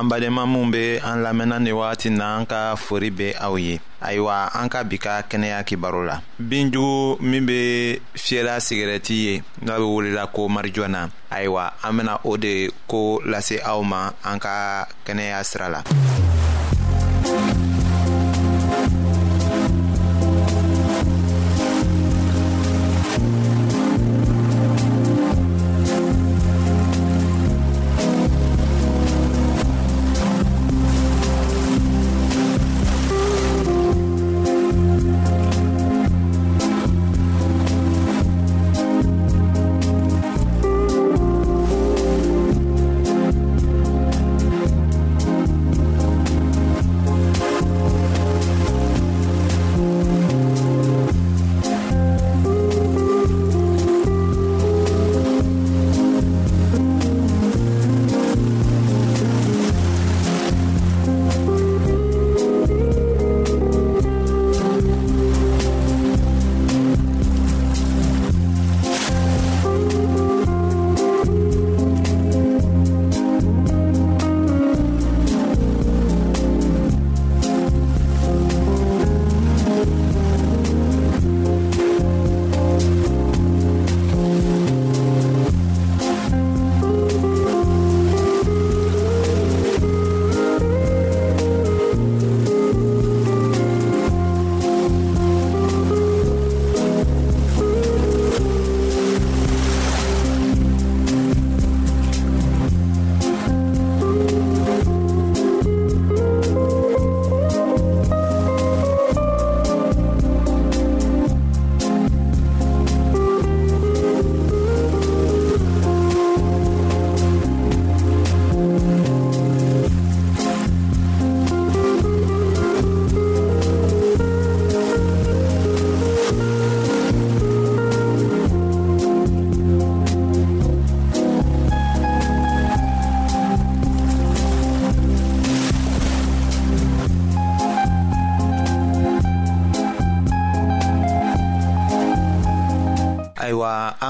an 0.00 0.08
badenma 0.08 0.46
minw 0.46 0.70
be 0.72 0.96
an 1.04 1.22
lamɛnna 1.22 1.58
ni 1.60 1.72
wagati 1.72 2.10
na 2.10 2.38
an 2.38 2.46
ka 2.46 2.74
fori 2.76 3.10
be 3.10 3.34
aw 3.38 3.54
ye 3.56 3.80
ayiwa 4.00 4.48
an 4.54 4.68
ka 4.68 4.82
bi 4.84 4.96
ka 4.98 5.20
kɛnɛya 5.28 5.64
kibaro 5.68 6.04
la 6.06 6.16
binjugu 6.40 7.18
min 7.20 7.44
be 7.44 8.00
fiyɛla 8.16 8.56
sigɛrɛti 8.60 9.14
ye 9.24 9.42
n'a 9.62 9.76
be 9.76 9.84
welela 9.84 10.26
ko 10.32 10.48
marijuana 10.48 11.08
ayiwa 11.30 11.72
an 11.84 11.92
bena 11.98 12.18
o 12.24 12.36
de 12.36 12.70
ko 12.88 13.20
lase 13.26 13.60
aw 13.62 13.82
ma 13.82 14.10
an 14.24 14.38
ka 14.40 14.86
kɛnɛya 15.04 15.44
sira 15.44 15.68
la 15.68 15.82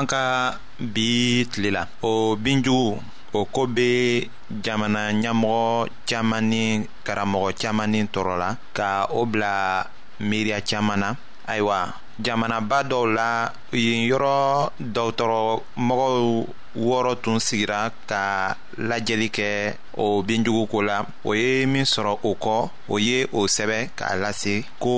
an 0.01 0.07
ka 0.09 0.25
bi 0.95 1.45
tile 1.53 1.71
la 1.77 1.83
o 2.11 2.13
binjugu 2.45 2.93
o 3.39 3.41
ko 3.55 3.63
bɛ 3.77 3.89
jamana 4.65 5.01
ɲɛmɔgɔ 5.23 5.89
caman 6.09 6.43
ni 6.51 6.63
karamɔgɔ 7.07 7.49
caman 7.61 7.89
ni 7.93 8.01
tɔɔrɔ 8.13 8.35
la 8.43 8.49
ka 8.77 8.89
o 9.19 9.27
bila 9.33 9.53
miiriya 10.29 10.59
caman 10.69 11.01
na 11.03 11.09
ayiwa 11.51 11.79
jamanaba 12.25 12.77
dɔw 12.91 13.05
la 13.17 13.29
yen 13.73 14.01
yɔrɔ 14.11 14.33
dɔgɔtɔrɔmɔgɔw 14.95 16.11
wɔɔrɔ 16.87 17.13
tun 17.23 17.39
sigira 17.47 17.79
ka 18.11 18.23
lajɛli 18.91 19.29
kɛ 19.37 19.49
o 20.05 20.23
binjuguko 20.27 20.81
la 20.89 21.05
o 21.29 21.33
ye 21.35 21.67
min 21.67 21.85
sɔrɔ 21.95 22.13
o 22.23 22.31
kɔ 22.45 22.55
o 22.89 22.97
ye 22.99 23.27
o 23.33 23.41
sɛbɛ 23.57 23.79
k'a 23.99 24.15
lase 24.23 24.65
ko 24.83 24.91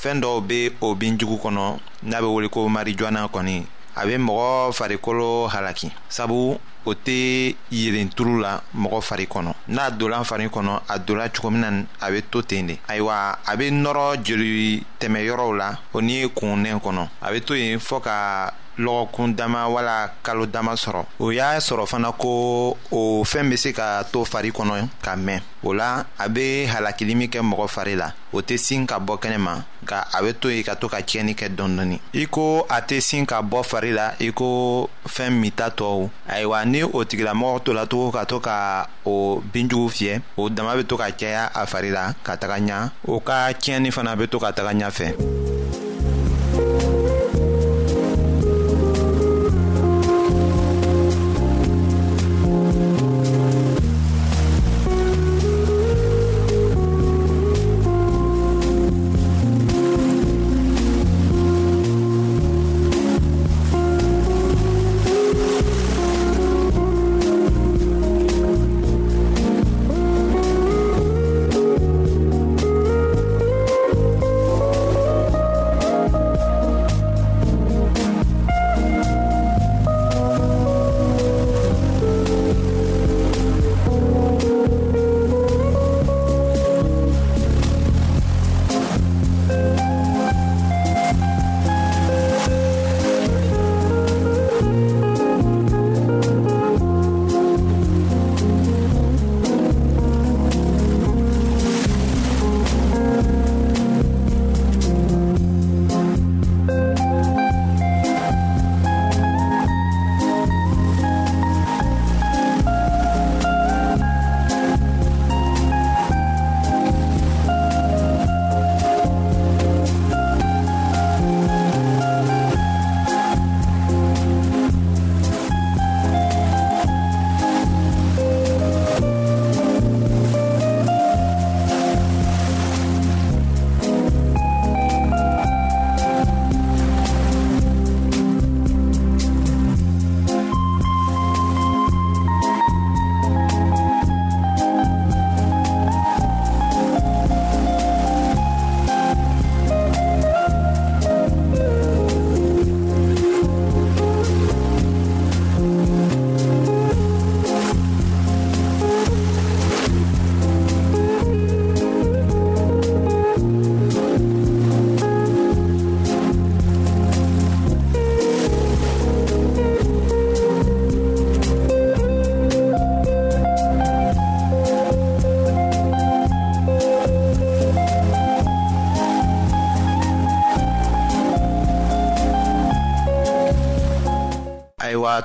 fɛɛn 0.00 0.20
dɔw 0.22 0.40
be 0.48 0.70
o 0.80 0.94
binjugu 0.94 1.36
kɔnɔ 1.44 1.64
n'a 2.08 2.20
be 2.22 2.26
wele 2.34 2.48
ko 2.48 2.68
marijuana 2.68 3.28
kɔni 3.30 3.66
a 3.96 4.04
bɛ 4.04 4.18
mɔgɔ 4.18 4.72
farikolo 4.72 5.48
halaki 5.48 5.90
sabu 6.08 6.58
o 6.84 6.92
tɛ 6.94 7.56
yelen 7.70 8.10
turu 8.10 8.38
la 8.40 8.60
mɔgɔ 8.74 9.00
fari 9.02 9.26
kɔnɔ 9.26 9.52
n'a 9.68 9.90
donna 9.90 10.22
fari 10.22 10.48
kɔnɔ 10.48 10.80
a 10.88 10.98
donna 10.98 11.28
cogo 11.30 11.50
min 11.50 11.60
na 11.62 11.70
a 12.00 12.10
bɛ 12.10 12.24
to 12.30 12.42
ten 12.42 12.66
de 12.66 12.78
ayiwa 12.88 13.38
a 13.46 13.56
bɛ 13.56 13.70
nɔrɔ 13.72 14.22
joli 14.22 14.84
tɛmɛyɔrɔw 15.00 15.56
la 15.58 15.78
o 15.94 16.00
ni 16.00 16.28
kunnɛ 16.28 16.78
kɔnɔ 16.82 17.08
a 17.22 17.30
bɛ 17.32 17.40
to 17.44 17.54
yen 17.54 17.78
fɔ 17.78 18.00
ka 18.02 18.52
lɔgɔkun 18.78 19.34
dama 19.36 19.68
wala 19.68 20.10
kalo 20.22 20.46
dama 20.46 20.74
sɔrɔ 20.74 21.04
o 21.18 21.30
y'a 21.32 21.58
sɔrɔ 21.58 21.86
fana 21.86 22.12
ko 22.12 22.76
o 22.90 23.24
fɛɛn 23.24 23.50
be 23.50 23.56
se 23.56 23.72
ka 23.72 24.02
to 24.04 24.24
fari 24.24 24.50
kɔnɔ 24.52 24.88
ka 25.02 25.16
mɛn 25.16 25.40
o 25.64 25.72
la 25.72 26.04
a 26.18 26.28
be 26.28 26.66
halakili 26.66 27.14
min 27.16 27.28
kɛ 27.28 27.40
mɔgɔ 27.42 27.68
fari 27.68 27.96
la 27.96 28.12
o 28.32 28.40
tɛ 28.42 28.56
sin 28.58 28.86
ka 28.86 28.98
bɔ 28.98 29.18
kɛnɛ 29.20 29.38
ma 29.40 29.62
ka 29.84 30.06
a 30.14 30.22
be 30.22 30.32
to 30.34 30.48
yen 30.50 30.62
ka 30.62 30.74
to 30.76 30.88
ka 30.88 30.96
tiɲɛni 31.00 31.34
kɛ 31.34 31.48
dɔni 31.56 31.76
dɔni 31.76 32.00
i 32.14 32.26
ko 32.26 32.62
a 32.68 32.80
tɛ 32.82 33.00
sin 33.02 33.24
ka 33.24 33.40
bɔ 33.42 33.64
fari 33.64 33.92
la 33.92 34.12
i 34.20 34.30
ko 34.32 34.88
fɛɛn 35.08 35.30
minta 35.40 35.70
tɔɔw 35.70 36.10
ayiwa 36.28 36.64
ni 36.66 36.82
o 36.82 37.04
tigilamɔgɔ 37.04 37.62
to 37.64 37.72
la 37.72 37.86
tugun 37.86 38.12
ka 38.12 38.24
to 38.26 38.40
ka 38.40 38.86
o 39.06 39.40
binjugu 39.52 39.88
fiyɛ 39.88 40.20
o 40.36 40.48
dama 40.50 40.76
be 40.76 40.84
to 40.84 40.96
ka 40.96 41.10
caya 41.12 41.50
a 41.54 41.64
fari 41.66 41.90
la 41.90 42.12
ka 42.22 42.36
taga 42.36 42.60
ɲa 42.60 42.90
o 43.08 43.20
ka 43.20 43.52
tiɲɛni 43.58 43.90
fana 43.90 44.16
be 44.18 44.26
to 44.28 44.38
ka 44.38 44.52
taga 44.52 44.72
ɲafɛ 44.74 45.44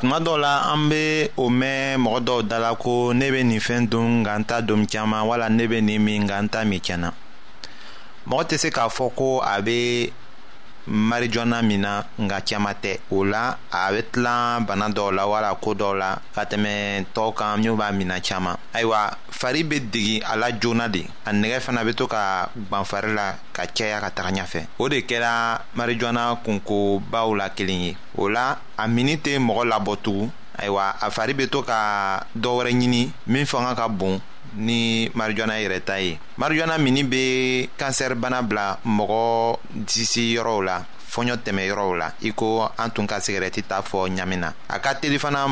tuma 0.01 0.17
dɔ 0.19 0.37
la 0.39 0.53
an 0.73 0.89
be 0.89 1.29
o 1.37 1.45
mɛn 1.49 2.01
mɔgɔ 2.01 2.19
dɔw 2.27 2.41
da 2.49 2.57
la 2.57 2.73
ko 2.75 3.13
ne 3.13 3.29
be 3.31 3.43
nin 3.43 3.59
fɛn 3.59 3.87
dun 3.89 4.05
nka 4.23 4.33
n 4.39 4.43
ta 4.45 4.61
domi 4.61 4.87
caaman 4.87 5.27
wala 5.27 5.47
ne 5.49 5.67
be 5.67 5.79
nin 5.79 6.01
min 6.03 6.23
nka 6.23 6.41
n 6.41 6.47
ta 6.49 6.63
min 6.65 6.79
tiɲɛna 6.79 7.09
mɔgɔ 8.27 8.43
tɛ 8.49 8.55
se 8.57 8.69
k'a 8.71 8.89
fɔ 8.89 9.05
ko 9.15 9.39
a 9.45 9.61
be 9.61 10.11
marijɔna 10.89 11.61
min 11.61 11.81
na 11.81 12.01
nga 12.19 12.41
caaman 12.41 12.73
tɛ 12.81 12.97
o 13.11 13.23
la 13.23 13.57
a 13.71 13.91
be 13.91 14.01
tilan 14.11 14.65
bana 14.65 14.89
dɔw 14.89 15.11
la 15.13 15.27
wala 15.27 15.55
koo 15.55 15.73
dɔw 15.75 15.93
la 15.93 16.17
ka 16.33 16.43
tɛmɛ 16.43 17.05
tɔɔw 17.13 17.33
kan 17.33 17.57
minw 17.59 17.75
b'a 17.75 17.91
mina 17.91 18.19
caaman 18.19 18.55
ayiwa 18.73 19.11
fari 19.29 19.63
be 19.67 19.79
degi 19.79 20.21
a 20.25 20.35
la 20.35 20.49
joona 20.59 20.87
de 20.91 21.05
a 21.25 21.31
nɛgɛ 21.31 21.59
fana 21.61 21.83
be 21.85 21.93
to 21.93 22.07
ka 22.07 22.49
gwanfari 22.69 23.13
la 23.13 23.35
ka 23.53 23.65
caya 23.67 23.99
ka 23.99 24.09
taga 24.09 24.31
ɲafɛ 24.41 24.65
o 24.79 24.89
de 24.89 25.01
kɛra 25.01 25.61
marijɔna 25.75 26.41
kunkobaw 26.43 27.35
la 27.37 27.49
kelen 27.49 27.81
ye 27.85 27.97
o 28.17 28.27
la 28.27 28.57
a 28.77 28.87
mini 28.87 29.17
tɛ 29.17 29.37
mɔgɔ 29.37 29.63
labɔ 29.69 29.97
tugun 30.01 30.31
ayiwa 30.57 30.95
a 31.01 31.11
fari 31.11 31.33
be 31.37 31.47
to 31.47 31.61
ka 31.63 32.23
dɔ 32.35 32.49
wɛrɛ 32.57 32.71
ɲini 32.73 33.11
min 33.27 33.45
fanga 33.45 33.75
ka 33.75 33.87
bon 33.87 34.19
ni 34.55 35.09
marijuana 35.15 35.55
yɛrɛ 35.61 35.79
ta 35.85 35.95
ye 36.01 36.19
marijuana 36.37 36.77
mini 36.77 37.03
bɛ 37.03 37.21
kansɛribana 37.79 38.41
bila 38.43 38.77
mɔgɔ 38.83 39.23
disiyɔrɔw 39.87 40.59
la 40.67 40.75
fɔɲɔ 41.11 41.35
tɛmɛyɔrɔw 41.43 41.95
la 41.97 42.13
i 42.23 42.31
ko 42.31 42.69
an 42.79 42.89
tun 42.91 43.05
ka 43.07 43.19
sigɛrɛti 43.19 43.63
t'a 43.67 43.81
fɔ 43.81 44.07
a 44.69 44.79
ka 44.79 44.95
fana 45.19 45.45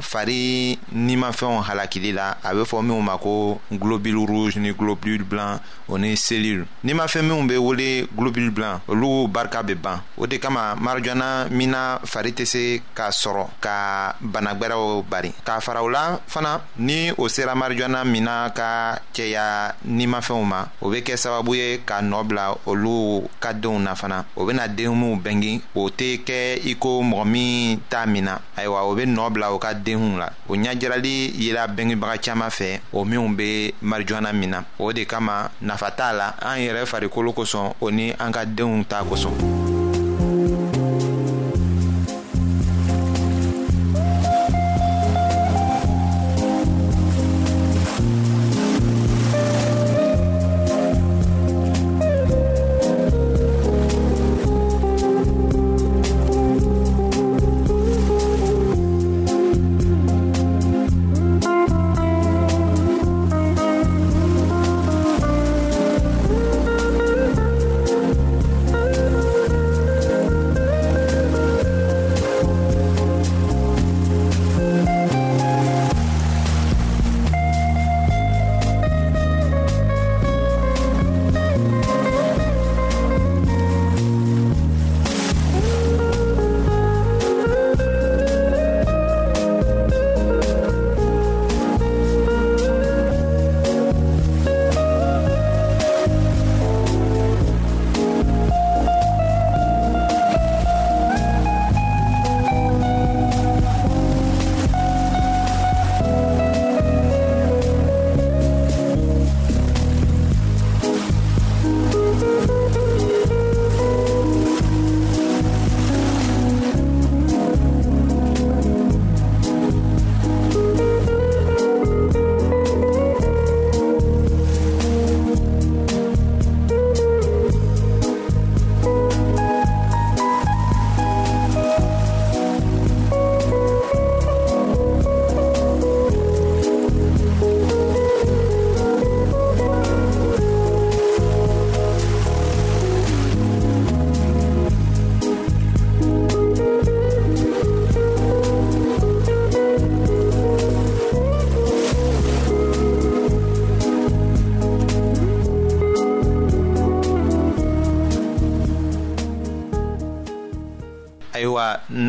fari 0.00 0.78
nimafɛnw 0.92 1.62
halakili 1.64 2.12
la 2.12 2.34
a 2.44 2.52
be 2.54 3.78
globule 3.78 4.26
rouge 4.26 4.56
ni 4.56 4.72
globule 4.74 5.24
blanc 5.24 5.62
o 5.88 5.96
ni 5.96 6.14
Nima 6.14 6.66
nimafɛn 6.84 7.22
minw 7.24 7.48
be 7.48 7.56
wele 7.56 8.06
globule 8.14 8.50
blanc, 8.50 8.82
olu 8.88 9.26
barka 9.32 9.62
be 9.62 9.74
ban 9.74 10.00
o 10.18 10.22
mina 10.22 10.38
kama 11.02 11.48
mina 11.50 12.00
k'a 12.04 13.10
sɔrɔ 13.10 13.46
ka 13.60 14.16
banagwɛrɛw 14.22 15.04
bari 15.08 15.32
k'a 15.44 15.60
fara 15.62 15.80
fana 16.28 16.60
ni 16.78 17.10
o 17.16 17.26
sera 17.28 17.54
mina 17.56 18.04
mina 18.04 18.52
ka 18.54 19.00
cɛya 19.14 19.74
nimafɛnw 19.86 20.44
ma 20.44 20.66
o 20.82 20.90
be 20.90 21.00
kɛ 21.00 21.54
ye 21.54 21.78
ka 21.86 22.00
nobla 22.02 22.24
bila 22.24 22.56
olu 22.66 23.28
ka 23.40 23.52
na 23.52 23.94
fana 23.94 24.24
o 24.36 24.44
denw 24.76 24.94
n'u 24.94 25.10
bɛngi 25.22 25.54
o 25.78 25.82
tɛ 25.88 26.08
kɛ 26.26 26.58
i 26.70 26.74
ko 26.78 27.00
mɔgɔ 27.02 27.24
min 27.26 27.80
t'a 27.88 28.06
mina 28.06 28.40
ayiwa 28.56 28.82
o 28.82 28.94
be 28.94 29.04
nɔ 29.06 29.30
bila 29.30 29.52
u 29.54 29.58
ka 29.58 29.72
denw 29.74 30.18
la 30.18 30.28
o 30.48 30.54
ɲajirali 30.56 31.30
yera 31.42 31.66
bɛngebaga 31.66 32.18
caaman 32.22 32.50
fɛ 32.50 32.80
o 32.92 33.04
minw 33.04 33.28
be 33.36 33.72
marijuana 33.82 34.32
min 34.34 34.50
na 34.50 34.64
o 34.78 34.92
de 34.92 35.04
kama 35.04 35.50
nafa 35.62 35.90
t'a 35.90 36.12
la 36.12 36.28
an 36.42 36.58
yɛrɛ 36.58 36.86
farikolo 36.86 37.32
kosɔn 37.32 37.72
o 37.80 37.88
ni 37.90 38.10
an 38.18 38.32
ka 38.32 38.44
denw 38.44 38.84
ta 38.88 39.02
kosɔn. 39.02 39.63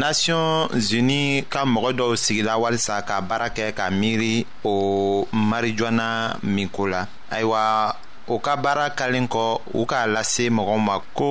nations 0.06 0.68
unis 1.00 1.44
ka 1.50 1.66
mɔgɔ 1.66 1.90
dɔw 1.98 2.12
sigila 2.16 2.58
walisa 2.62 3.02
ka 3.08 3.22
baara 3.22 3.48
kɛ 3.50 3.74
ka 3.74 3.90
miiri 3.90 4.46
o 4.64 5.26
marijuana 5.34 6.38
minko 6.44 6.86
la 6.88 7.08
ayiwa 7.32 7.62
o 8.28 8.38
ka 8.40 8.54
baara 8.56 8.90
kalen 8.98 9.26
kɔ 9.28 9.44
u 9.74 9.86
k'a 9.90 10.06
lase 10.08 10.44
mɔgɔw 10.58 10.80
ma 10.80 11.00
ko 11.18 11.30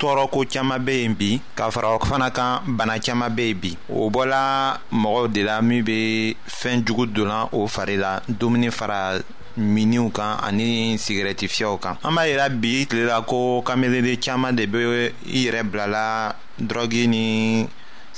tɔɔrɔko 0.00 0.38
caaman 0.52 0.84
be 0.84 0.92
yen 1.02 1.14
bi 1.14 1.40
k'a 1.56 1.70
fara 1.70 1.98
fana 2.10 2.30
kan 2.30 2.66
bana 2.76 2.98
caaman 2.98 3.30
be 3.36 3.42
yen 3.48 3.58
bi 3.62 3.72
o 3.88 4.10
bɔla 4.10 4.42
mɔgɔw 4.92 5.32
de 5.34 5.42
la 5.44 5.60
min 5.62 5.84
be 5.84 6.34
fɛɛn 6.58 6.82
jugu 6.86 7.06
donna 7.06 7.48
o 7.52 7.66
fari 7.68 7.96
la 7.98 8.20
dumuni 8.28 8.70
fara 8.72 9.14
miniw 9.56 10.10
kan 10.12 10.40
ani 10.46 10.96
sigɛrɛti 10.98 11.46
fiyɛw 11.48 11.78
kan 11.80 11.94
an 12.04 12.14
b'a 12.16 12.26
yira 12.28 12.48
bi 12.60 12.84
tile 12.88 13.06
la 13.06 13.22
ko 13.22 13.62
kamelenden 13.62 14.18
caaman 14.20 14.56
de 14.56 14.66
be 14.66 14.78
i 14.78 15.12
yɛrɛ 15.44 15.62
bilala 15.70 16.34
dɔrɔgi 16.60 17.06
ni 17.08 17.66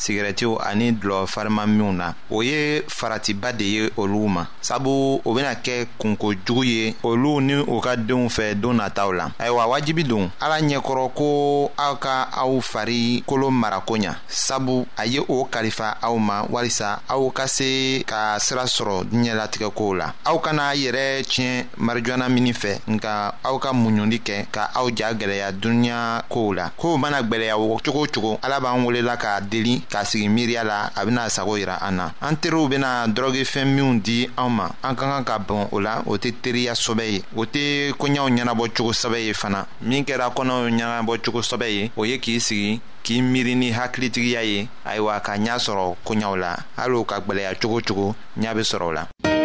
sigɛrɛtiw 0.00 0.56
ani 0.64 0.92
dulɔ 0.92 1.26
farimaminw 1.26 1.92
na 1.92 2.14
o 2.30 2.42
ye 2.42 2.82
faratiba 2.88 3.52
de 3.52 3.64
ye 3.64 3.90
olu 3.96 4.28
ma 4.28 4.46
sabu 4.60 5.20
o 5.24 5.34
bena 5.34 5.54
kɛ 5.54 5.86
kunko 5.98 6.32
ye 6.64 6.94
olu 7.04 7.40
ni 7.40 7.54
u 7.54 7.80
ka 7.80 7.96
denw 7.96 8.28
fɛ 8.28 8.54
don 8.54 8.74
nataw 8.76 9.12
la 9.12 9.30
ayiwa 9.38 9.66
wajibi 9.68 10.04
don 10.08 10.30
ala 10.40 10.58
ɲɛkɔrɔ 10.60 11.10
ko 11.14 11.70
aw 11.76 11.94
ka 12.00 12.28
aw 12.32 12.60
fari 12.60 13.22
kolo 13.26 13.50
marako 13.50 13.96
ɲa 13.98 14.14
sabu 14.26 14.86
a 14.96 15.04
ye 15.04 15.20
o 15.28 15.44
kalifa 15.44 15.96
aw 16.00 16.16
ma 16.16 16.46
walisa 16.48 17.00
aw 17.08 17.30
ka 17.30 17.46
se 17.46 18.02
ka 18.06 18.38
sira 18.38 18.64
sɔrɔ 18.64 19.04
diɲɛlatigɛkow 19.10 19.94
la 19.98 20.14
aw 20.24 20.38
kana 20.38 20.72
yɛrɛ 20.74 21.24
tiɲɛ 21.28 21.64
marijuana 21.76 22.28
mini 22.32 22.52
fɛ 22.52 22.78
nka 22.88 23.34
aw 23.44 23.58
ka 23.58 23.72
muɲuli 23.72 24.18
kɛ 24.24 24.46
ka 24.50 24.70
aw 24.74 24.88
ja 24.96 25.12
gwɛlɛya 25.12 25.52
duniɲa 25.60 26.24
kow 26.30 26.54
la 26.54 26.70
kow 26.76 26.96
mana 26.96 27.22
gwɛlɛya 27.22 27.56
cogo 27.84 28.06
cogo 28.14 28.38
ala 28.42 28.60
b'an 28.60 28.82
welela 28.84 29.16
k'a 29.18 29.40
deli 29.50 29.84
k'a 29.90 30.04
sigi 30.04 30.28
miiriya 30.28 30.62
la 30.64 30.90
a 30.94 31.04
bena 31.04 31.28
sago 31.28 31.56
yira 31.58 31.76
an 31.82 31.92
na 31.96 32.12
an 32.20 32.36
teriw 32.40 32.68
bena 32.68 33.06
dɔrɔgefɛn 33.08 33.64
minw 33.74 34.00
di 34.00 34.30
an 34.38 34.48
ma 34.54 34.70
an 34.82 34.94
ka 34.96 35.04
kan 35.10 35.24
ka 35.24 35.38
bɔn 35.38 35.68
o 35.72 35.80
la 35.80 36.00
o 36.06 36.16
tɛ 36.16 36.32
teriya 36.42 36.72
sɔbɛ 36.74 37.04
ye 37.12 37.22
o 37.36 37.44
tɛ 37.44 37.92
koɲaw 37.98 38.28
ɲɛnabɔ 38.30 38.70
cogo 38.74 38.92
sɛbɛ 38.92 39.26
ye 39.26 39.32
fana 39.34 39.66
min 39.82 40.04
kɛra 40.04 40.30
kɔnɔw 40.34 40.70
ɲɛnabɔ 40.70 41.18
cogo 41.24 41.40
sɛbɛ 41.42 41.68
ye 41.68 41.90
o 41.96 42.04
ye 42.04 42.18
k'i 42.20 42.38
sigi 42.40 42.80
k'i 43.02 43.20
miiri 43.20 43.56
ni 43.56 43.72
hakilitigiya 43.72 44.44
ye 44.44 44.68
ayiwa 44.86 45.20
ka 45.22 45.32
ɲa 45.36 45.58
sɔrɔ 45.58 45.96
koɲaw 46.06 46.36
la 46.38 46.54
hali 46.76 47.04
ka 47.04 47.18
gwɛlɛya 47.20 47.58
cogo 47.60 47.80
cogo 47.82 48.14
ɲa 48.38 48.54
be 48.54 48.60
sɔrɔ 48.62 48.94
la 48.94 49.39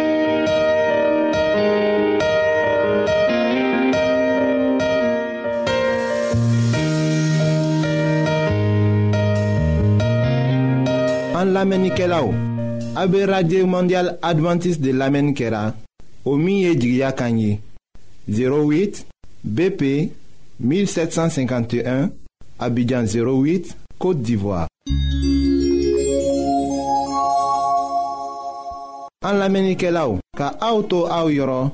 an 11.46 11.52
lamenike 11.52 12.06
la 12.06 12.22
ou 12.22 12.34
abe 12.94 13.24
Radye 13.26 13.62
Mondial 13.64 14.18
Adventist 14.22 14.80
de 14.80 14.90
Lamen 14.92 15.32
Kera 15.34 15.74
o 16.24 16.36
miye 16.36 16.74
djigya 16.76 17.12
kanyi 17.12 17.60
08 18.28 19.04
BP 19.44 19.82
1751 20.60 22.08
abidjan 22.58 23.04
08 23.06 23.74
Kote 23.98 24.22
Divoa 24.22 24.66
an 29.26 29.34
lamenike 29.38 29.90
la 29.90 30.06
ou 30.08 30.18
ka 30.38 30.50
aoutou 30.60 31.06
aou 31.06 31.30
yoro 31.34 31.66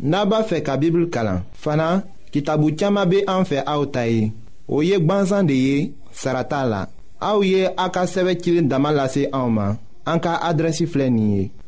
naba 0.00 0.42
fe 0.48 0.62
ka 0.66 0.76
bibl 0.76 1.06
kalan 1.14 1.44
fana 1.62 2.02
ki 2.32 2.42
tabou 2.42 2.70
tiyama 2.74 3.06
be 3.06 3.22
an 3.28 3.44
fe 3.46 3.62
aoutayi 3.66 4.32
o 4.68 4.82
yek 4.82 5.06
banzan 5.06 5.46
de 5.46 5.54
ye 5.62 5.92
sarata 6.12 6.64
la 6.66 6.84
Aouye 7.22 7.68
aka 7.76 8.02
7 8.04 8.34
ka 8.34 8.34
sɛbɛ 8.34 9.78
Anka 10.04 10.40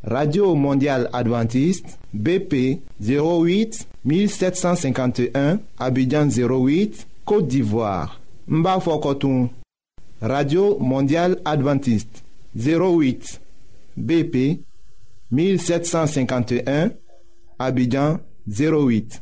radio 0.03 0.53
mondial 0.55 1.07
Adventiste, 1.13 1.97
bp 2.13 2.81
08 2.99 3.87
1751 4.03 5.59
abidjan 5.79 6.27
08 6.27 7.07
côte 7.23 7.47
d'ivoire 7.47 8.19
Mba 8.49 8.77
radio 10.21 10.77
mondial 10.81 11.37
adventiste 11.45 12.23
08 12.57 13.39
bp 13.95 14.59
1751 15.31 16.89
abidjan 17.57 18.19
08 18.49 19.21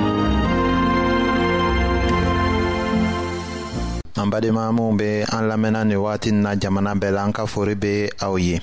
badema 4.31 4.71
minw 4.73 4.95
be 4.95 5.23
an 5.31 5.49
lamɛnna 5.51 5.83
ni 5.83 5.95
wagati 5.95 6.31
na 6.31 6.55
jamana 6.55 6.95
bɛɛ 6.95 7.11
la 7.11 7.23
an 7.25 7.33
ka 7.35 7.45
fori 7.45 7.75
be 7.75 7.91
aw 8.25 8.35
ye 8.45 8.55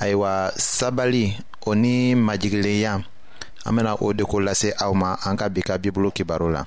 ayiwa 0.00 0.30
sabali 0.76 1.24
o 1.66 1.74
ni 1.74 2.14
majigilenya 2.14 3.02
an 3.66 3.74
bena 3.76 3.92
o 4.00 4.12
de 4.12 4.22
ko 4.24 4.38
lase 4.38 4.70
aw 4.84 4.92
ma 4.94 5.16
an 5.26 5.36
ka 5.36 5.46
bi 5.54 5.60
ka 5.66 5.74
bibulu 5.82 6.10
kibaro 6.16 6.46
la 6.54 6.62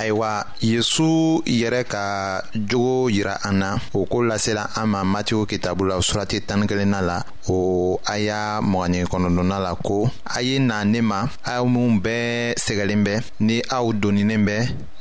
ayiwa 0.00 0.32
yezu 0.68 1.42
yɛrɛ 1.60 1.82
ka 1.92 2.04
jogo 2.68 2.96
yira 3.14 3.34
an 3.48 3.52
na 3.60 3.70
o 3.98 4.06
ko 4.10 4.18
lasela 4.28 4.64
an 4.80 4.86
ma 4.92 5.00
matiw 5.12 5.42
kitabu 5.50 5.82
la 5.88 5.94
surati 6.08 6.38
tani 6.48 6.64
kelenna 6.70 7.00
la 7.08 7.16
o 7.48 8.00
aya 8.14 8.40
mɔgɔni 8.70 9.00
kɔnɔdɔnna 9.10 9.56
la 9.66 9.72
ko 9.86 9.96
a 10.24 10.38
ye 10.46 10.58
na 10.68 10.76
ne 10.92 11.00
ma 11.10 11.20
aw 11.54 11.62
minw 11.72 11.90
bɛɛ 12.04 12.54
sɛgɛlen 12.64 13.02
bɛ 13.06 13.14
ni 13.46 13.56
aw 13.76 13.84
doninen 14.00 14.42
bɛ 14.48 14.56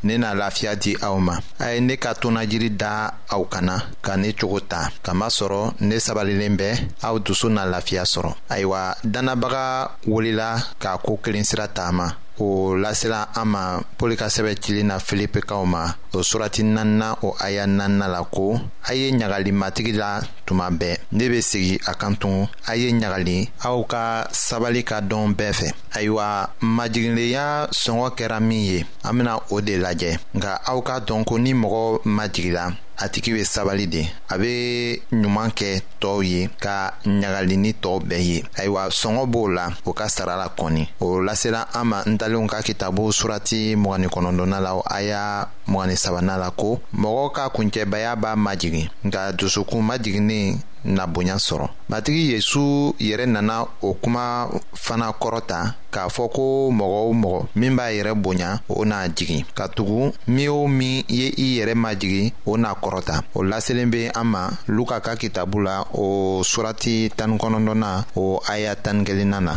ne 0.08 0.14
na 0.22 0.30
lafiya 0.40 0.72
di 0.84 0.94
aw 1.08 1.16
ma 1.28 1.36
a 1.60 1.68
ye 1.74 1.80
ne 1.80 1.96
ka 1.98 2.12
jiri 2.50 2.70
da 2.82 3.12
aw 3.36 3.44
kana 3.54 3.76
ka 4.06 4.16
ne 4.18 4.34
cogo 4.34 4.60
ta 4.72 4.90
kamasɔrɔ 5.04 5.64
ne 5.82 5.96
sabalilen 6.06 6.58
bɛ 6.58 6.70
aw 7.08 7.18
dusu 7.20 7.48
na 7.50 7.64
lafiya 7.66 8.04
sɔrɔ 8.14 8.34
ayiwa 8.50 8.96
dannabaga 9.14 9.92
wulila 10.08 10.48
k'a 10.82 10.98
ko 11.06 11.20
kelen 11.24 11.46
sira 11.46 11.68
taama 11.68 12.14
o 12.40 12.76
lasela 12.80 13.30
an 13.36 13.46
ma 13.52 13.64
pɔli 14.00 14.16
ka 14.16 14.30
sɛbɛ 14.32 14.52
cilen 14.64 14.88
na 14.88 14.98
filipikaw 15.00 15.64
ma 15.68 15.84
o 16.16 16.24
surati 16.24 16.64
nanina 16.64 17.18
o 17.28 17.36
aya 17.40 17.68
nanina 17.68 18.08
la 18.08 18.22
ko 18.24 18.60
a 18.88 18.92
ye 18.96 19.12
ɲagalimatigi 19.12 19.92
la 20.00 20.22
tuma 20.48 20.70
bɛɛ 20.72 20.96
ne 21.12 21.28
be 21.30 21.40
segi 21.42 21.76
a 21.86 21.94
kan 21.94 22.16
tugun 22.16 22.48
a 22.68 22.76
ye 22.76 22.92
ɲagali 22.94 23.38
aw 23.68 23.78
ka 23.84 24.04
sabali 24.32 24.82
ka 24.88 25.02
dɔn 25.02 25.34
bɛɛ 25.36 25.52
fɛ 25.60 25.70
ayiwa 25.98 26.50
majiginlenya 26.64 27.68
sɔngɔ 27.72 28.10
kɛra 28.18 28.40
min 28.42 28.62
ye 28.72 28.86
an 29.04 29.14
bena 29.18 29.38
o 29.52 29.62
de 29.62 29.76
lajɛ 29.78 30.12
nka 30.38 30.52
aw 30.66 30.80
k'a 30.82 31.00
dɔn 31.08 31.26
ko 31.26 31.38
ni 31.38 31.54
mɔgɔ 31.54 32.02
majigila 32.06 32.74
a 33.02 33.08
tigi 33.08 33.32
bɛ 33.34 33.44
sabali 33.44 33.88
de 33.88 34.02
a 34.34 34.38
be 34.38 35.00
ɲuman 35.22 35.52
kɛ 35.58 35.82
tɔɔw 36.02 36.22
ye 36.32 36.50
ka 36.64 36.92
ɲagali 37.22 37.56
ni 37.58 37.72
tɔw 37.82 37.98
bɛɛ 38.08 38.22
ye 38.30 38.38
ayiwa 38.60 38.82
sɔngɔ 38.92 39.26
b'o 39.32 39.48
la 39.48 39.66
o 39.86 39.94
ka 39.94 40.06
la 40.26 40.48
kɔni 40.58 40.88
o 41.00 41.20
lasela 41.24 41.68
an 41.74 41.86
ma 41.88 42.04
n 42.06 42.18
talenw 42.18 42.46
ka 42.48 42.60
kitabu 42.62 43.12
surati 43.14 43.76
mgani 43.78 44.08
kɔnɔdɔna 44.10 44.60
la 44.60 44.74
a 44.86 45.02
y'a 45.02 45.48
mgani 45.68 45.96
sabana 45.98 46.38
la 46.38 46.52
ko 46.52 46.82
mɔgɔ 46.94 47.32
ka 47.34 47.50
kuncɛbaya 47.50 48.16
b'a 48.18 48.36
majigi 48.36 48.90
nka 49.06 49.32
dusukun 49.32 49.82
majiginnen 49.82 50.60
na 50.86 51.08
bonya 51.08 51.36
sɔrɔ 51.40 51.68
matigi 51.90 52.32
yezu 52.34 52.94
yɛrɛ 53.08 53.26
nana 53.26 53.68
o 53.82 53.94
kuma 54.02 54.48
fana 54.84 55.08
kɔrɔta 55.22 55.76
k'a 55.92 56.10
fɔ 56.16 56.28
ko 56.34 56.70
mɔgɔ 56.72 57.00
o 57.10 57.14
mɔgɔ 57.14 57.46
min 57.56 57.76
b'a 57.76 57.88
yɛrɛ 57.94 58.14
bonya 58.24 58.62
o 58.70 58.84
n'a 58.86 59.08
jigi 59.16 59.46
ka 59.56 59.68
tugu 59.68 60.12
min 60.28 60.50
o 60.50 60.68
min 60.68 61.04
ye 61.08 61.28
i 61.38 61.60
yɛrɛ 61.60 61.74
majigi 61.76 62.34
o 62.46 62.56
n'a 62.58 62.74
kɔrɔta 62.76 63.22
o 63.36 63.42
laselen 63.44 63.90
be 63.90 64.08
an 64.16 64.24
ma 64.28 64.50
luka 64.68 65.00
ka 65.02 65.16
kitabu 65.16 65.62
la 65.64 65.84
o 65.94 66.42
surati 66.44 67.10
tanikɔnɔdɔna 67.16 68.06
o 68.16 68.40
aya 68.50 68.76
tanikɛlenna 68.76 69.40
na. 69.44 69.54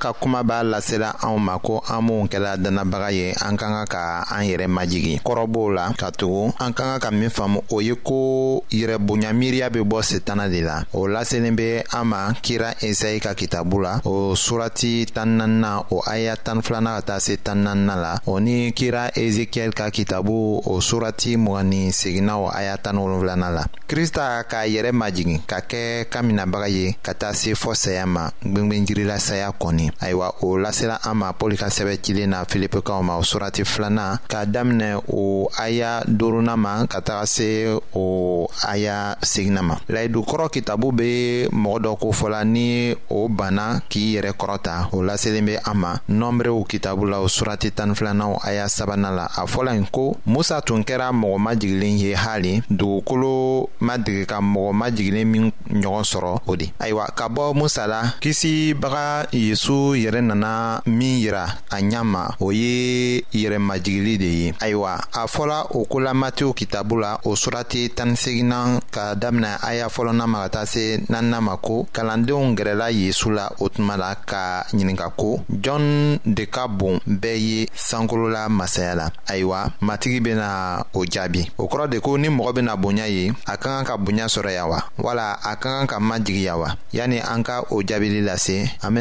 ka 0.00 0.14
kuma 0.16 0.40
b'a 0.42 0.62
lasela 0.64 1.12
anw 1.20 1.36
ma 1.38 1.58
ko 1.60 1.82
an 1.86 2.00
minw 2.06 2.24
kɛla 2.32 2.56
dannabaga 2.56 3.08
ye 3.12 3.34
an 3.44 3.56
ka 3.60 3.68
ka 3.68 3.84
ka 3.84 4.02
an 4.32 4.48
yɛrɛ 4.48 4.66
majigi 4.66 5.20
b'o 5.50 5.70
la 5.74 5.92
ka 5.96 6.10
tugun 6.10 6.52
an 6.58 6.72
ka 6.72 6.84
ka 6.84 6.98
ka 6.98 7.10
min 7.10 7.28
faamu 7.28 7.60
o 7.72 7.80
ye 7.80 7.94
ko 7.94 8.62
yɛrɛbonya 8.72 9.32
miiriya 9.34 9.68
be 9.70 9.80
bɔ 9.80 10.00
setana 10.02 10.48
de 10.48 10.62
la 10.62 10.82
o 10.94 11.06
laselen 11.06 11.54
be 11.54 11.82
an 11.92 12.04
ma 12.06 12.32
kira 12.42 12.72
esayi 12.80 13.20
ka 13.20 13.34
kitabu 13.34 13.80
la 13.82 14.00
o 14.04 14.32
surati 14.34 15.04
tan 15.12 15.36
nanina 15.38 15.84
o 15.90 16.00
aya 16.06 16.36
tan 16.36 16.62
filana 16.62 17.00
ka 17.00 17.02
taa 17.14 17.18
se 17.20 17.36
tan 17.36 17.62
nanina 17.64 17.96
la 18.00 18.14
o 18.26 18.38
ni 18.40 18.72
kira 18.72 19.10
ezekiyɛli 19.14 19.74
ka 19.74 19.90
kitabu 19.90 20.62
o 20.66 20.78
surati 20.80 21.36
mgni 21.36 21.92
segina 21.92 22.38
o 22.38 22.48
aya 22.48 22.76
tan 22.78 22.96
wolonfilana 22.96 23.50
la 23.54 23.64
krista 23.88 24.42
k'a 24.48 24.66
yɛrɛ 24.66 24.92
majigi 24.92 25.42
ka 25.46 25.60
kɛ 25.60 26.08
kaminabaga 26.08 26.68
ye 26.68 26.96
ka 27.02 27.12
taa 27.14 27.32
se 27.34 27.52
fɔ 27.52 27.74
saya 27.74 28.06
ma 28.06 28.30
gwengwenjirila 28.42 29.18
saya 29.18 29.50
kɔni 29.52 29.89
ayiwa 30.00 30.34
o 30.42 30.56
lasela 30.58 31.00
an 31.04 31.14
ma 31.18 31.28
pɔli 31.32 31.56
ka 31.56 31.68
sɛbɛ 31.68 31.98
cilen 32.02 32.30
na 32.30 32.44
filipikaw 32.44 33.02
ma 33.02 33.16
o 33.16 33.22
surati 33.22 33.64
filana 33.64 34.18
k'a 34.28 34.44
daminɛ 34.46 35.00
o 35.08 35.48
aya 35.58 36.02
duruna 36.06 36.56
ma 36.56 36.86
ka 36.86 37.00
taga 37.00 37.26
se 37.26 37.66
o 37.94 38.46
aya 38.66 39.16
segina 39.22 39.62
ma 39.62 39.76
layidukɔrɔ 39.88 40.50
kitabu 40.52 40.92
be 40.96 41.46
mɔgɔ 41.52 41.78
dɔ 41.82 41.96
kofɔla 41.98 42.44
ni 42.44 42.94
o 43.10 43.28
banna 43.28 43.82
k'i 43.88 44.16
yɛrɛ 44.16 44.32
kɔrɔta 44.34 44.88
o 44.92 44.98
laselen 45.02 45.46
be 45.46 45.56
an 45.58 45.74
ma 45.76 45.96
nɔnbrew 46.08 46.64
kitabu 46.68 47.06
la 47.10 47.18
o 47.20 47.26
surati 47.28 47.72
tani 47.74 47.94
filanaw 47.94 48.38
aya 48.44 48.68
sabana 48.68 49.10
la 49.14 49.24
a 49.26 49.44
fɔla 49.46 49.74
yen 49.74 49.86
ko 49.90 50.16
musa 50.26 50.60
tun 50.62 50.82
kɛra 50.84 51.10
mɔgɔ 51.12 51.38
majigilen 51.38 51.98
ye 51.98 52.12
hali 52.14 52.62
dugukolo 52.70 53.68
ma 53.80 53.96
ka 54.26 54.40
mɔgɔ 54.40 54.72
majigilen 54.72 55.26
min 55.28 55.52
ɲɔgɔn 55.70 56.04
sɔrɔ 56.04 56.40
o 56.46 56.56
de 56.56 56.72
ayiwa 56.78 57.06
ka 57.14 57.28
bɔ 57.28 57.54
musa 57.54 57.86
la 57.86 58.02
kisibaga 58.20 59.28
yezu 59.32 59.69
muso 59.70 59.94
yɛrɛ 59.94 60.20
nana 60.20 60.82
min 60.86 61.18
yira 61.18 61.44
a 61.70 61.78
ɲa 61.80 62.04
ma 62.04 62.28
o 62.40 62.50
ye 62.52 63.22
yɛrɛmajigili 63.32 64.18
de 64.18 64.24
ye 64.26 64.54
ayiwa 64.60 64.96
a 65.12 65.26
fɔla 65.26 65.66
o 65.76 65.84
kola 65.84 66.12
kitabu 66.54 66.98
la 67.00 67.16
o 67.24 67.34
surati 67.34 67.88
tanisegina 67.94 68.80
ka 68.90 69.14
damna 69.14 69.56
aya 69.62 69.86
fɔlɔna 69.88 70.26
ma 70.26 70.42
ka 70.42 70.48
taa 70.48 70.64
se 70.66 70.98
nanina 71.08 71.40
ma 71.40 71.56
ko 71.56 71.86
kalandenw 71.92 72.54
gɛrɛla 72.56 72.90
yezu 72.90 73.30
la 73.30 73.48
o 73.60 73.68
tuma 73.68 73.96
la 73.96 74.14
ka 74.14 74.64
ɲininga 74.72 75.10
ko 75.16 75.40
jɔn 75.52 76.18
de 76.24 76.44
ka 76.46 76.66
bon 76.68 76.98
bɛɛ 77.06 77.38
ye 77.38 77.66
sankolola 77.74 78.48
masaya 78.48 78.94
la 78.96 79.08
ayiwa 79.26 79.66
matigi 79.80 80.20
bena 80.20 80.84
o 80.94 81.04
jaabi 81.04 81.50
o 81.58 81.66
kɔrɔ 81.68 82.18
ni 82.18 82.28
mɔgɔ 82.28 82.52
bena 82.54 82.76
bonya 82.76 83.06
ye 83.06 83.32
a 83.46 83.56
ka 83.56 83.82
kan 83.84 83.98
bonya 84.04 84.24
sɔrɔ 84.24 84.80
wala 84.98 85.38
a 85.44 85.56
ka 85.56 85.70
kan 85.70 85.86
ka 85.86 85.98
majigi 86.00 86.48
yani 86.92 87.20
an 87.20 87.42
ka 87.44 87.62
o 87.70 87.82
jaabili 87.82 88.22
lase 88.24 88.66
an 88.82 88.96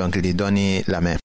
donc 0.00 0.16
les 0.16 0.32
donne 0.32 0.58
la 0.88 1.00
main. 1.00 1.16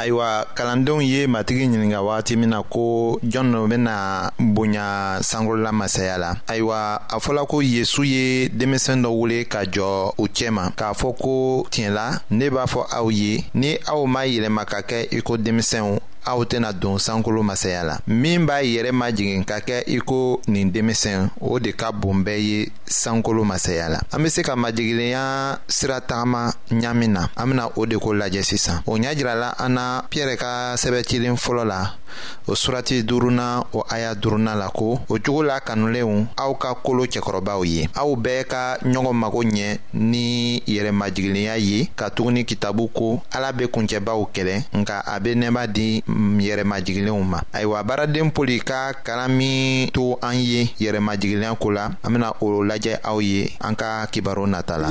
ayiwa 0.00 0.46
kalandenw 0.56 1.02
ye 1.04 1.26
matigi 1.26 1.66
ɲininga 1.68 2.00
wagati 2.02 2.36
min 2.36 2.48
na 2.50 2.62
ko 2.62 3.20
jɔn 3.22 3.52
bena 3.68 4.30
bonya 4.38 5.18
sankolola 5.20 5.72
masaya 5.72 6.18
la 6.18 6.30
ayiwa 6.48 6.78
a 7.08 7.18
fɔla 7.20 7.44
ko 7.46 7.60
yezu 7.62 8.02
ye 8.04 8.48
denmisɛn 8.48 9.02
dɔ 9.04 9.08
wele 9.20 9.44
ka 9.44 9.60
jɔ 9.72 10.12
u 10.18 10.24
cɛma 10.36 10.72
k'a 10.78 10.94
fɔ 11.00 11.12
ko 11.22 11.34
tiɲɛla 11.72 12.04
ne 12.30 12.46
b'a 12.50 12.64
fɔ 12.72 12.80
aw 12.98 13.08
ye 13.10 13.44
ni 13.54 13.76
aw 13.92 14.06
ma 14.06 14.22
yɛlɛma 14.24 14.62
ka 14.70 14.78
kɛ 14.88 14.98
i 15.12 15.20
ko 15.20 15.36
denmisɛnw 15.36 16.00
aw 16.24 16.44
tɛna 16.44 16.72
don 16.72 16.98
sankolo 16.98 17.42
masaya 17.42 17.82
la 17.84 17.96
min 18.06 18.44
b'a 18.46 18.60
yɛrɛ 18.62 18.92
majigin 18.92 19.44
ka 19.44 19.60
kɛ 19.64 19.84
i 19.86 19.98
ko 20.04 20.40
nin 20.48 20.70
denmisɛn 20.72 21.30
o 21.40 21.58
de 21.58 21.70
ka 21.74 21.92
bon 21.92 22.22
bɛɛ 22.24 22.38
ye 22.40 22.72
sankolo 22.86 23.44
masaya 23.44 23.88
la 23.88 24.00
an 24.12 24.22
be 24.22 24.28
se 24.28 24.42
ka 24.42 24.54
majigilinya 24.56 25.58
sira 25.68 26.00
tagama 26.00 26.52
ɲaamin 26.70 27.08
na 27.10 27.22
an 27.36 27.46
bena 27.50 27.68
o 27.76 27.86
de 27.86 27.96
ko 27.98 28.12
lajɛ 28.12 28.42
sisan 28.44 28.82
o 28.86 28.96
ɲa 28.98 29.14
jirala 29.16 29.54
an 29.58 29.74
na 29.74 30.02
piyɛrɛ 30.10 30.36
ka 30.36 30.50
sɛbɛcilen 30.76 31.36
fɔlɔ 31.40 31.64
la 31.64 31.99
o 32.46 32.54
surati 32.54 33.02
duruna 33.02 33.64
o 33.72 33.84
aya 33.88 34.14
duruna 34.14 34.54
la 34.54 34.68
ko 34.68 35.00
o 35.08 35.18
cogo 35.18 35.42
la 35.42 35.60
kanulenw 35.60 36.26
aw 36.36 36.52
ka 36.58 36.74
kolo 36.82 37.04
cɛkɔrɔbaw 37.12 37.60
ye 37.72 37.82
aw 38.00 38.10
bɛɛ 38.24 38.42
ka 38.50 38.62
ɲɔgɔn 38.90 39.12
mago 39.20 39.40
ɲɛ 39.52 39.78
ni 39.94 40.26
yɛrɛmajigilinya 40.66 41.54
ye 41.66 41.88
ka 41.98 42.08
tuguni 42.10 42.44
kitabu 42.44 42.88
ko 42.96 43.22
ala 43.34 43.52
be 43.52 43.66
kuncɛbaw 43.66 44.18
kɛlɛ 44.34 44.56
nka 44.78 45.02
a 45.06 45.20
be 45.20 45.34
nɛɛma 45.34 45.66
di 45.72 46.02
yɛrɛmajigilenw 46.46 47.20
ma 47.22 47.40
ayiwa 47.52 47.82
baaraden 47.84 48.30
poli 48.32 48.60
ka 48.60 48.92
kalan 49.04 49.30
min 49.36 49.90
to 49.90 50.18
an 50.22 50.34
ye 50.36 50.64
yɛrɛmajigilinya 50.80 51.56
ko 51.60 51.68
la 51.70 51.86
an 52.02 52.12
bena 52.12 52.32
o 52.40 52.46
lajɛ 52.62 53.00
aw 53.04 53.18
ye 53.20 53.50
an 53.60 53.74
ka 53.76 54.06
kibaro 54.10 54.46
nata 54.46 54.78
la 54.78 54.90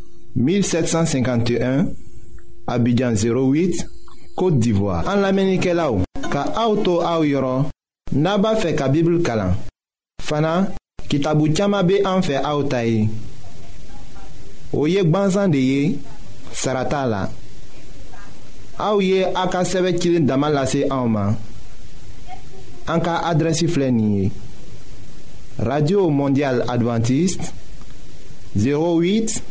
1751 0.35 1.87
Abidjan 2.67 3.13
08 3.13 3.85
Kote 4.35 4.59
d'Ivoire 4.59 5.05
An 5.09 5.17
la 5.23 5.31
menike 5.35 5.73
la 5.75 5.89
ou 5.91 6.05
Ka 6.31 6.45
aoutou 6.55 7.01
aou 7.03 7.27
yoron 7.27 7.67
Naba 8.15 8.53
fe 8.59 8.71
ka 8.79 8.87
bibl 8.91 9.19
kalan 9.25 9.55
Fana 10.23 10.71
kitabou 11.11 11.51
tchama 11.51 11.81
be 11.83 11.99
an 12.07 12.23
fe 12.23 12.39
aoutay 12.39 13.03
Ou 14.71 14.87
yek 14.91 15.09
banzan 15.11 15.51
de 15.51 15.59
ye 15.59 15.99
Sarata 16.55 17.03
la 17.11 17.25
Aou 18.81 19.03
ye 19.03 19.25
a 19.35 19.45
ka 19.51 19.65
seve 19.67 19.91
kilin 19.99 20.25
daman 20.29 20.55
lase 20.55 20.85
aouman 20.87 21.35
An 22.89 23.03
ka 23.03 23.19
adresi 23.27 23.67
flenye 23.69 24.29
Radio 25.59 26.07
Mondial 26.09 26.63
Adventiste 26.71 27.51
08 28.57 29.50